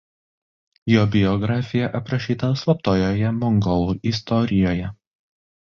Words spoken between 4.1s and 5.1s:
istorijoje.